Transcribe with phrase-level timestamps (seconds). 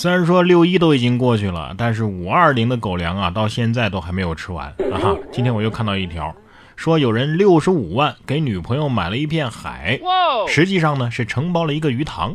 [0.00, 5.14] 虽然说六一都已经过去了，但是五二零的狗粮啊，到现在都还没有吃完啊！
[5.30, 6.34] 今天我又看到一条，
[6.74, 10.00] 说有人六十五万给女朋友买了一片海，
[10.48, 12.32] 实际上呢是承包了一个鱼塘。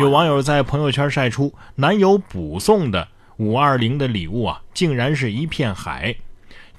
[0.00, 3.06] 有网友在朋友圈晒出男友补送的
[3.36, 6.16] 五二零的礼物啊，竟然是一片海。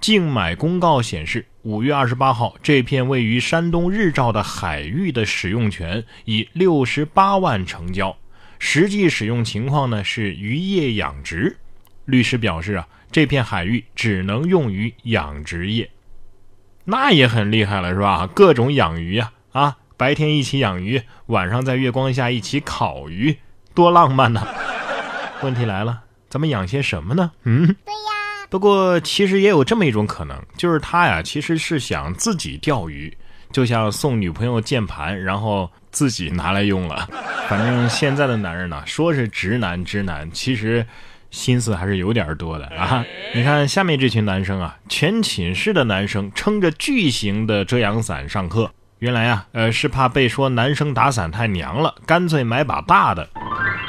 [0.02, 8.18] 竞买公告显示，五月二十八号，这片位于山东日照的海域的使用权以六十八万成交。
[8.60, 11.58] 实际使用情况呢是渔业养殖，
[12.06, 15.90] 律师表示啊，这片海域只能用于养殖业，
[16.84, 18.30] 那也很厉害了是吧？
[18.36, 23.36] 各种养鱼呀，啊，白天一起养鱼，晚上在月光下一起烤鱼，
[23.74, 24.46] 多浪漫呐！
[25.42, 27.32] 问题来了，咱们养些什么呢？
[27.44, 28.48] 嗯，对呀。
[28.50, 33.16] 不过其实也有这么一种可能，就是他呀，其实是想自己钓鱼。
[33.52, 37.08] 就像送女朋友键盘，然后自己拿来用了。
[37.48, 40.86] 反正现在的男人呢，说是直男直男，其实
[41.32, 43.04] 心思还是有点多的啊。
[43.34, 53.28] 你看下面这群男生啊，全寝室的男生撑着巨型的遮阳伞上课，原来啊，呃，是怕被说男生打伞太娘了，干脆买把大的。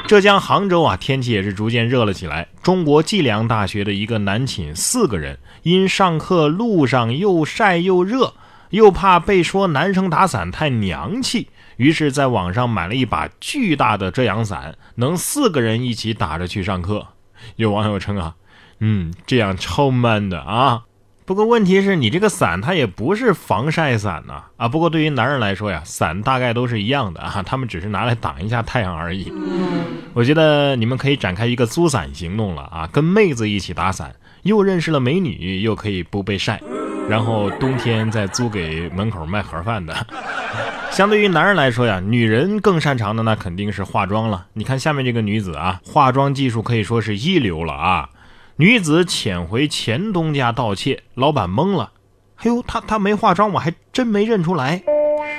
[0.07, 2.47] 浙江杭州啊，天气也是逐渐热了起来。
[2.61, 8.33] 中国计量大学的一个男寝四个人，因上课路上又晒又热。
[8.71, 17.07] 又怕被说男生打伞太娘气，于是在网上买了一把巨大的遮阳伞，能四个人一起打着去上课。
[17.55, 18.35] 有网友称啊，
[18.79, 20.83] 嗯，这样超 man 的啊。
[21.25, 24.67] 不过问题是你这个伞它也不是防晒伞呐啊。
[24.67, 29.31] 不过对于男人来说呀，伞大概都是一样的啊，他们只是拿来挡一下太阳而已。
[30.13, 36.61] 我觉得你们可以展开一个租伞行动了啊，跟妹子一起打伞，又认识了美女，又可以不被晒。
[37.09, 39.95] 然后冬天再租给门口卖盒饭的。
[40.93, 44.47] 相对于男人来说呀，女人更擅长的那肯定是化妆了。
[44.53, 48.09] 你看下面这个女子啊，化妆技术可以说是一流了啊。
[48.57, 51.93] 女子潜回前东家盗窃，老板懵了。
[52.35, 54.83] 哎呦，她她没化妆，我还真没认出来。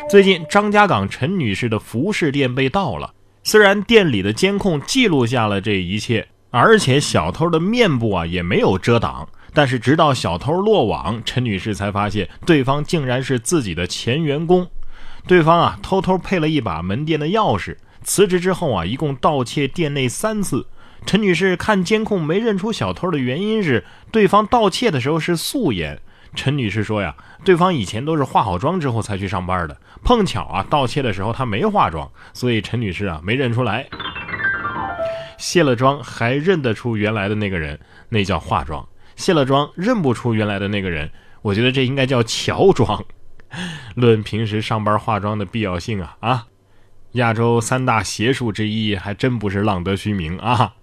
[0.09, 3.13] 最近张家港陈女士的服饰店被盗了，
[3.45, 9.29] 虽然店里的监控记录下了这一切，而且小偷的面部啊也没有遮挡。
[9.53, 14.67] 但是直到小偷落网，陈女士才发现对方竟然是自己的前员工。
[15.27, 17.77] 对方啊，偷偷配了一把门店的钥匙。
[18.03, 20.67] 辞职之后啊，一共盗窃店内三次。
[21.07, 26.01] 陈女士看监控没认出小偷的原因是，对方盗窃的时候是素颜。
[26.35, 33.87] 陈女士说呀，对方以前都是化好妆之后才去上班的，碰巧啊，盗窃的时候她没化妆，所以陈女士啊没认出来。
[35.39, 37.79] 卸了妆还认得出原来的那个人，
[38.09, 38.87] 那叫化妆。
[39.15, 41.11] 卸了妆认不出原来的那个人，
[41.43, 43.05] 我觉得这应该叫乔装。
[43.95, 46.47] 论平时上班化妆的必要性啊啊！
[47.13, 50.75] 亚洲三大邪术之一，还真不是浪得虚名啊。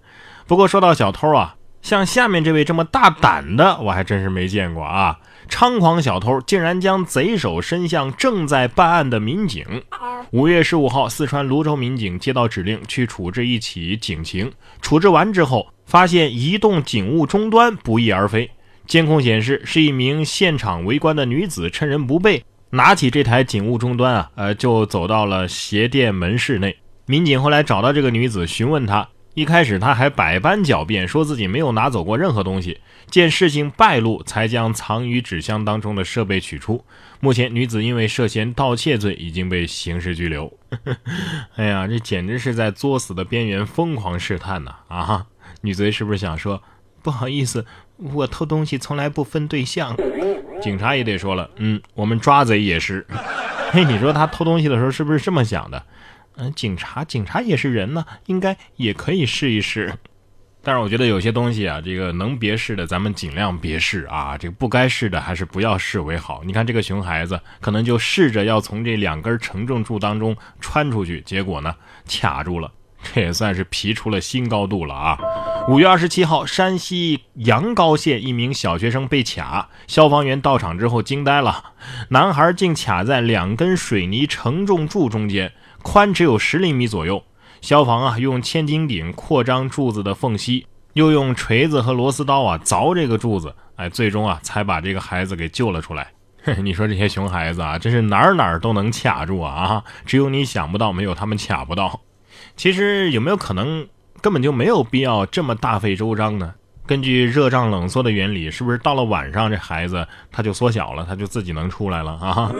[0.46, 5.18] 不过说到小偷啊，像下面这位这么大胆的，我还真是没见过啊！
[5.48, 9.64] 猖狂小偷竟然将贼手伸向正在办案的民警。
[10.30, 15.68] 五月十五号，四川泸州民警接到指令去处置一起警情，处置完之后。
[15.84, 18.48] 发现移动警务终端不翼而飞，
[18.86, 26.76] 监控显示是一名现场围观的女子趁人不备，拿起这台警务终端啊，呃，就走到了鞋店门市内。
[27.06, 32.80] 民警后来找到这个女子，询问她，一开始她还百般狡辩，说自己没有拿走过任何东西。
[33.08, 36.84] 见事情败露，才将藏于纸箱当中的设备取出。
[37.18, 40.56] 目前，女子因为涉嫌盗窃罪已经被刑事拘留。
[41.56, 44.76] 哎呀，这简直是在作死的边缘疯狂试探呐！
[44.86, 45.26] 啊！
[45.62, 46.62] 女贼是不是想说，
[47.02, 47.66] 不好意思，
[47.96, 49.96] 我偷东西从来不分对象。
[50.60, 53.06] 警察也得说了，嗯，我们抓贼也是。
[53.72, 55.82] 嘿，你说他偷东西的时候是不是这么想的？
[56.36, 59.92] 嗯，警察，警察也是人呢，应该也可以试一试。
[60.62, 64.36] 但是我觉得有些东西啊，这个能别试的，咱们尽量别试啊。
[64.36, 66.42] 这个不该试的，还是不要试为好。
[66.44, 71.74] 你看这个熊孩子，可能就试着要从这两根承重柱当中穿出去，结果呢，
[72.06, 72.70] 卡住了。
[73.02, 75.18] 这也算是皮出了新高度了啊！
[75.70, 81.74] 五月二十七号，山西阳高县一名小学生被卡，消防员到场之后惊呆了，
[82.08, 87.22] 男孩竟卡在两根水泥承重柱中间，宽只有十厘米左右。
[87.60, 96.08] 消防啊，用千斤顶扩张柱子的缝隙，又用锤子和螺丝刀啊凿这个柱子，哎，最终啊才把这个孩子给救了出来。
[96.64, 99.84] 你说这些熊孩子啊，真是哪儿哪儿都能卡住啊！
[100.04, 102.00] 只有你想不到，没有他们卡不到。
[102.56, 103.86] 其实有没有可能
[104.20, 106.52] 根本就没有必要这么大费周章呢？
[106.86, 112.52] 根据热胀冷缩的原理，是不是到了晚上这孩子他就缩小了，他就自己能出来了啊？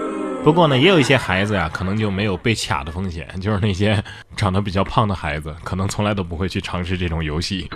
[0.42, 4.02] 不过呢，也有一些孩子呀，可能就没有被卡的风险，就是那些
[4.36, 7.68] 长得比较胖的孩子，可能从来都不会去尝试这种游戏。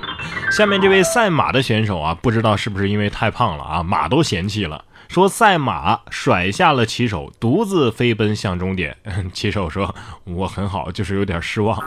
[0.51, 8.97] 下面这位赛马的选手啊，不知道是不是因为太胖了啊，马都嫌弃了，说赛马甩下了骑手，独自飞奔向终点。
[9.33, 11.79] 骑手说：“我很好，就是有点失望。”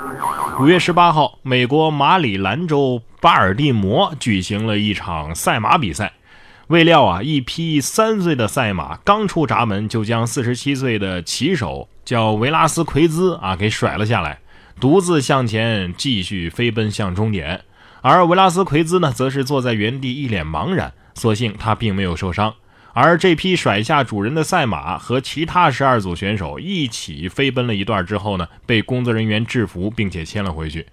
[0.60, 6.14] 五月十八号，美国马里兰州巴尔的摩举行了一场赛马比赛。
[6.68, 14.40] 未料啊，一匹三岁的赛马刚出闸门，就将四十七岁的骑手叫维拉斯奎兹啊给甩了下来，
[14.80, 17.62] 独自向前继续飞奔向终点。
[18.02, 20.94] 而维拉斯奎兹呢，则是坐在原地一脸茫然。
[21.13, 22.54] 所幸他并没有受伤。
[23.00, 30.88] 而这匹甩下主人的赛马和其他十二组选手一起飞奔了一段之后呢，被工作人员制服并且牵了回去。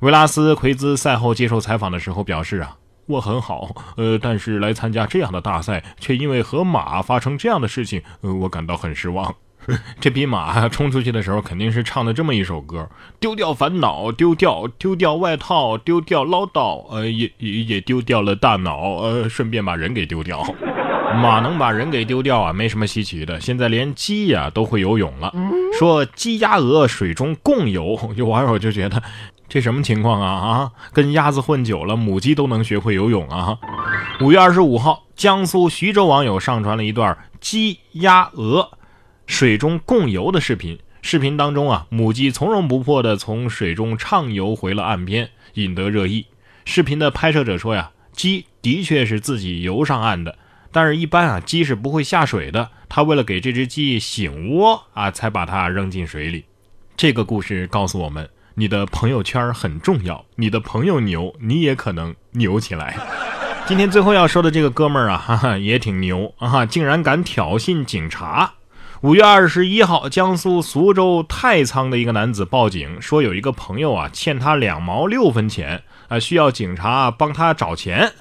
[0.00, 2.76] 维拉斯奎兹赛后接受采访的时候表示啊。
[3.06, 9.34] 我很好，呃，但是来参加这样的大赛，却因为和马发生这样的事情，呃，我感到很失望。
[9.98, 12.86] 这匹马冲出去的时候，肯定是唱的这么一首歌：
[13.18, 20.44] 丢掉烦恼，丢掉丢掉外套，丢掉唠叨，呃，也也也丢掉了大脑，呃，顺便把人给丢掉。
[21.16, 23.40] 马能把人给丢掉啊，没什么稀奇的。
[23.40, 25.32] 现在连鸡呀都会游泳了，
[25.78, 29.02] 说鸡鸭鹅水中共游，有网友就觉得。
[29.48, 30.72] 这什么情况啊啊！
[30.92, 33.56] 跟鸭子混久了，母鸡都能学会游泳啊！
[34.20, 38.70] 五月二十五号，江苏徐州网友上传了一段鸡、鸭、鹅
[39.26, 40.78] 水中共游的视频。
[41.00, 46.26] 视频当中啊，母鸡从容不迫地从水中畅游回了岸边，引得热议。
[46.66, 50.36] 视频的拍摄者说呀，鸡的确是自己游上岸的，
[50.70, 52.70] 但是一般啊，鸡是不会下水的。
[52.88, 56.44] 他为了给这只鸡醒窝啊，才把它扔进水里。
[56.96, 58.28] 这个故事告诉我们。
[58.54, 62.96] 你的朋友圈很重要，你的朋友牛，你也可能牛起来。
[63.66, 68.54] 今天最后要说的这个哥们儿啊，哈哈，也挺牛啊，竟然敢挑衅警察。
[69.02, 78.12] 五月二十一号，江苏苏州太仓的一个男子报警说，有一个朋友啊欠他两毛六分钱啊，需要警察帮他找钱。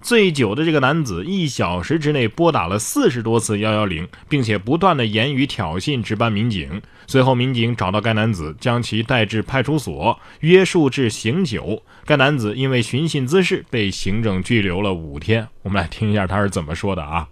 [0.00, 6.80] 醉酒的这个男子一小时之内拨打了四十多次幺幺零，并且不断的言语挑衅值班民警。
[7.08, 11.82] 随后，民警找到该男子，将其带至派出所，约束至醒酒。
[12.04, 15.48] 该男子因为寻衅滋事被行政拘留了五天。
[15.62, 17.26] 我们来听一下他是怎么说的啊？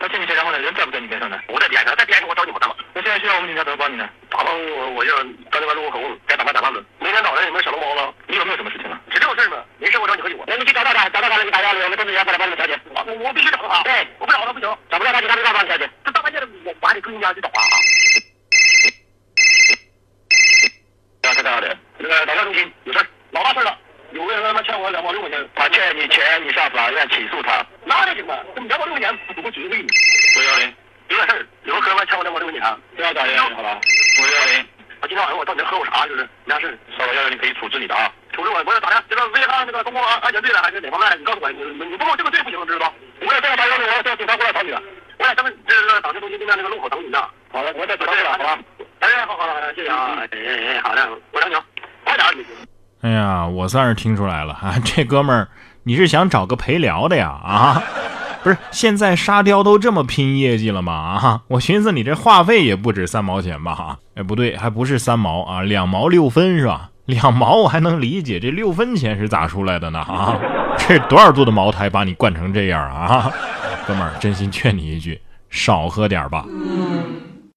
[0.00, 0.58] 他欠你钱，然后呢？
[0.58, 1.36] 人在不在你边上呢？
[1.48, 2.74] 我在边上，在边上我找你麻烦了。
[2.94, 4.08] 那现在需要我们警察怎么帮你呢？
[4.30, 5.12] 打帮我，我就
[5.52, 6.82] 打电话录个口供，该打班打班子。
[7.00, 8.08] 每天早上有没有小笼包了？
[8.26, 8.98] 你有没有什么事情了？
[9.30, 9.64] 是这种事吗？
[9.78, 10.36] 没事，我找你喝酒。
[10.46, 12.78] 那你去找到他，找到他了，你打电话我们都是要过来帮你调解。
[12.94, 13.82] 我我必须找到他。
[13.82, 14.78] 对，我不找他不行。
[14.90, 15.90] 找不到他，警察没办法调解。
[16.04, 17.62] 这大半夜的，我把你更加去找啊！
[21.22, 21.68] 啊，在哪里？
[21.98, 23.78] 那个打架中心有事老大事了。
[24.12, 28.44] 有个人他妈欠我两毛六块钱，他欠你钱，你上法院起诉他，那就行了。
[28.56, 29.86] 这两毛六块钱不会追回你。
[30.36, 30.74] 五幺零，
[31.08, 33.80] 有点事有个哥们欠我两毛六块钱，不要打电话好吧？
[34.18, 34.66] 五幺零，
[35.00, 36.04] 我今天晚上我到你这喝我啥？
[36.08, 38.96] 就是没啥事稍微幺幺零可以处置你的啊，处置我，我要咋的？
[39.08, 41.06] 这个危害那个公共安全罪了还是哪方面？
[41.20, 42.92] 你告诉我，你你不给我这个罪不行，知道吧？
[43.20, 44.80] 我要这样打幺幺零，我要叫警察过来找你了。
[45.18, 47.20] 我在咱们这个党支中心对面那个路口等你呢。
[47.52, 48.58] 好了，我在准备了，好吧？
[49.00, 51.54] 哎，好好好，谢谢啊，哎哎，好的，我等你，
[52.04, 52.26] 快点。
[53.02, 54.76] 哎呀，我算是听出来了啊！
[54.84, 55.48] 这哥们儿，
[55.84, 57.28] 你是想找个陪聊的呀？
[57.28, 57.82] 啊，
[58.42, 60.92] 不是，现在沙雕都这么拼业绩了吗？
[60.92, 63.74] 啊，我寻思你这话费也不止三毛钱吧？
[63.74, 66.90] 哈，哎，不对，还不是三毛啊，两毛六分是吧？
[67.10, 69.98] 两毛我还能理解，这六分钱是咋出来的呢？
[69.98, 70.38] 啊，
[70.78, 73.30] 这多少度的茅台把你灌成这样啊？
[73.86, 76.44] 哥们儿，真心劝你一句，少喝点吧。